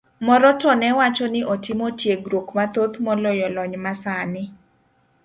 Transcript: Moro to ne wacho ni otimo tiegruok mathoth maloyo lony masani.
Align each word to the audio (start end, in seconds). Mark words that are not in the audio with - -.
Moro 0.25 0.49
to 0.61 0.69
ne 0.75 0.89
wacho 0.97 1.25
ni 1.33 1.41
otimo 1.53 1.87
tiegruok 1.99 2.47
mathoth 2.57 2.95
maloyo 3.05 3.47
lony 3.55 3.77
masani. 3.85 4.43